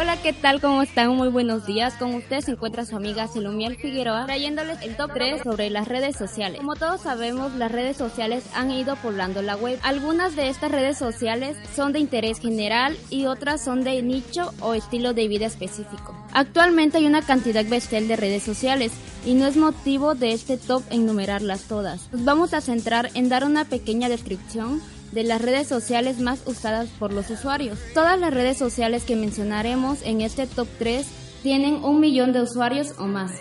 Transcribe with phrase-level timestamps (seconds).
[0.00, 0.62] Hola, ¿qué tal?
[0.62, 1.14] ¿Cómo están?
[1.14, 1.92] Muy buenos días.
[1.92, 6.16] Con ustedes se encuentra su amiga Selomiel Figueroa trayéndoles el top 3 sobre las redes
[6.16, 6.60] sociales.
[6.60, 9.78] Como todos sabemos, las redes sociales han ido poblando la web.
[9.82, 14.72] Algunas de estas redes sociales son de interés general y otras son de nicho o
[14.72, 16.16] estilo de vida específico.
[16.32, 18.92] Actualmente hay una cantidad bestial de redes sociales
[19.26, 22.10] y no es motivo de este top enumerarlas todas.
[22.10, 24.80] Nos vamos a centrar en dar una pequeña descripción
[25.12, 27.78] de las redes sociales más usadas por los usuarios.
[27.94, 31.06] Todas las redes sociales que mencionaremos en este top 3
[31.42, 33.32] tienen un millón de usuarios o más.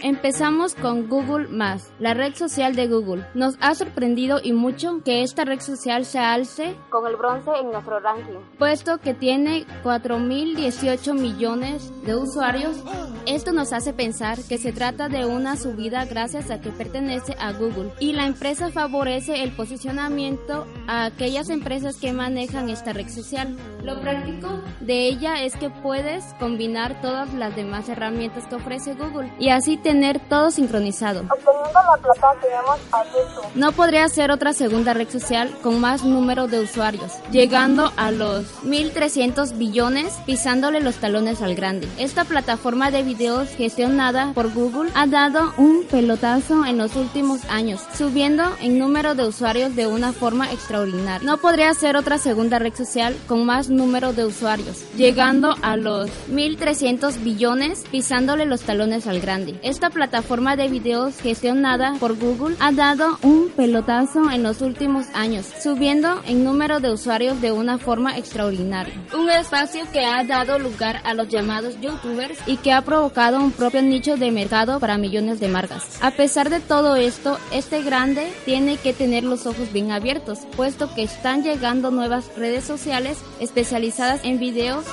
[0.00, 3.26] Empezamos con Google Más, la red social de Google.
[3.34, 7.70] Nos ha sorprendido y mucho que esta red social se alce con el bronce en
[7.70, 12.76] nuestro ranking, puesto que tiene 4.018 millones de usuarios.
[13.26, 17.52] Esto nos hace pensar que se trata de una subida gracias a que pertenece a
[17.52, 23.56] Google y la empresa favorece el posicionamiento a aquellas empresas que manejan esta red social.
[23.82, 29.32] Lo práctico de ella es que puedes combinar todas las demás herramientas que ofrece Google
[29.38, 31.24] y así tener todo sincronizado.
[33.54, 38.64] No podría ser otra segunda red social con más número de usuarios, llegando a los
[38.64, 41.88] 1300 billones, pisándole los talones al grande.
[41.98, 47.80] Esta plataforma de videos gestionada por Google ha dado un pelotazo en los últimos años,
[47.96, 51.24] subiendo en número de usuarios de una forma extraordinaria.
[51.24, 56.10] No podría ser otra segunda red social con más número de usuarios, llegando a los
[56.28, 56.73] 1300
[57.22, 59.58] billones pisándole los talones al grande.
[59.62, 65.46] Esta plataforma de videos gestionada por Google ha dado un pelotazo en los últimos años,
[65.62, 68.94] subiendo en número de usuarios de una forma extraordinaria.
[69.16, 73.52] Un espacio que ha dado lugar a los llamados youtubers y que ha provocado un
[73.52, 75.98] propio nicho de mercado para millones de marcas.
[76.02, 80.92] A pesar de todo esto, este grande tiene que tener los ojos bien abiertos, puesto
[80.94, 84.84] que están llegando nuevas redes sociales especializadas en videos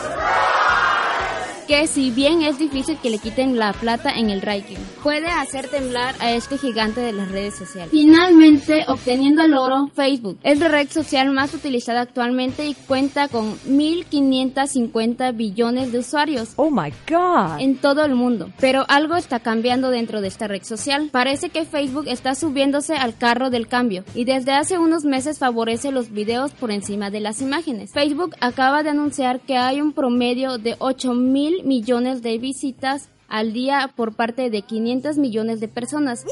[1.62, 5.68] que si bien es difícil que le quiten la plata en el ranking, puede hacer
[5.68, 7.92] temblar a este gigante de las redes sociales.
[7.92, 13.58] Finalmente, obteniendo el oro, Facebook es la red social más utilizada actualmente y cuenta con
[13.62, 16.54] 1.550 billones de usuarios.
[16.56, 17.60] Oh my God.
[17.60, 18.52] En todo el mundo.
[18.60, 21.10] Pero algo está cambiando dentro de esta red social.
[21.12, 25.92] Parece que Facebook está subiéndose al carro del cambio y desde hace unos meses favorece
[25.92, 27.92] los videos por encima de las imágenes.
[27.94, 33.90] Facebook acaba de anunciar que hay un promedio de 8.000 millones de visitas al día
[33.96, 36.26] por parte de 500 millones de personas.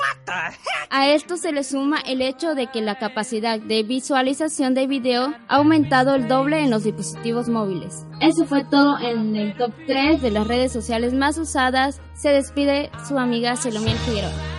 [0.90, 5.34] A esto se le suma el hecho de que la capacidad de visualización de video
[5.48, 8.06] ha aumentado el doble en los dispositivos móviles.
[8.20, 12.02] Eso fue todo en el top 3 de las redes sociales más usadas.
[12.16, 14.59] Se despide su amiga Selomiel Figueroa.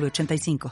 [0.00, 0.58] 906985.